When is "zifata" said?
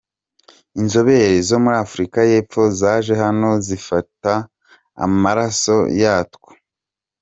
3.65-4.33